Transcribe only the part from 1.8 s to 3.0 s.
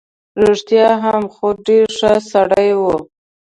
ښه سړی وو.